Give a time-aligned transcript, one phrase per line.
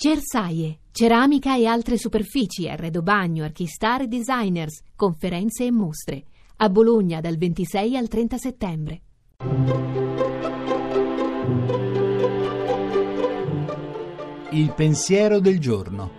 [0.00, 6.22] Cersaie, ceramica e altre superfici, arredo bagno, archistar e designers, conferenze e mostre.
[6.58, 9.00] A Bologna dal 26 al 30 settembre.
[14.50, 16.10] Il pensiero del giorno.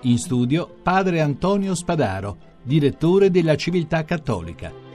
[0.00, 4.91] In studio padre Antonio Spadaro, direttore della Civiltà Cattolica.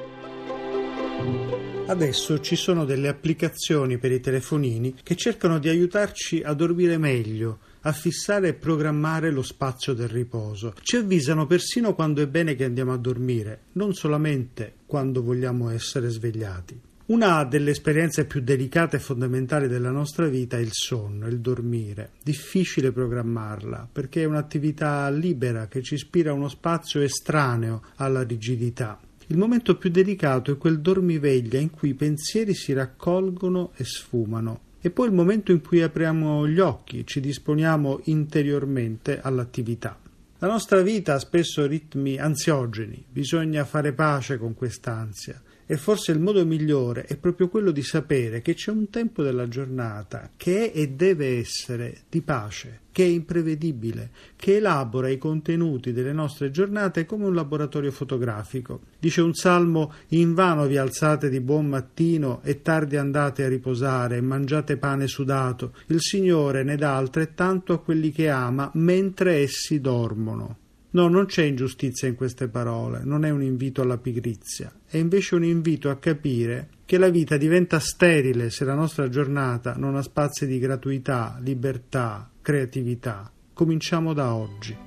[1.88, 7.59] Adesso ci sono delle applicazioni per i telefonini che cercano di aiutarci a dormire meglio,
[7.81, 10.73] a fissare e programmare lo spazio del riposo.
[10.81, 16.09] Ci avvisano persino quando è bene che andiamo a dormire, non solamente quando vogliamo essere
[16.09, 16.77] svegliati.
[17.05, 22.12] Una delle esperienze più delicate e fondamentali della nostra vita è il sonno, il dormire.
[22.21, 28.99] Difficile programmarla perché è un'attività libera che ci ispira uno spazio estraneo alla rigidità.
[29.30, 34.62] Il momento più delicato è quel dormiveglia in cui i pensieri si raccolgono e sfumano.
[34.80, 39.99] E poi il momento in cui apriamo gli occhi, ci disponiamo interiormente all'attività.
[40.40, 45.41] La nostra vita ha spesso ritmi ansiogeni, bisogna fare pace con quest'ansia.
[45.70, 49.49] E forse il modo migliore è proprio quello di sapere che c'è un tempo della
[49.49, 55.91] giornata che è e deve essere di pace, che è imprevedibile, che elabora i contenuti
[55.91, 58.79] delle nostre giornate come un laboratorio fotografico.
[58.98, 64.22] Dice un salmo: Invano vi alzate di buon mattino e tardi andate a riposare e
[64.22, 65.73] mangiate pane sudato.
[65.88, 70.59] Il Signore ne dà altrettanto a quelli che ama mentre essi dormono.
[70.90, 75.35] No, non c'è ingiustizia in queste parole, non è un invito alla pigrizia, è invece
[75.35, 80.02] un invito a capire che la vita diventa sterile se la nostra giornata non ha
[80.02, 83.29] spazi di gratuità, libertà, creatività.
[83.53, 84.78] Cominciamo da oggi.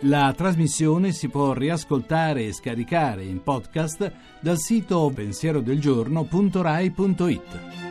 [0.00, 7.85] La trasmissione si può riascoltare e scaricare in podcast dal sito pensierodelgiorno.rai.it.